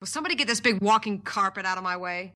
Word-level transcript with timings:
Will 0.00 0.06
somebody 0.06 0.34
get 0.34 0.48
this 0.48 0.60
big 0.60 0.80
walking 0.80 1.18
carpet 1.18 1.66
out 1.66 1.76
of 1.76 1.84
my 1.84 1.98
way? 1.98 2.28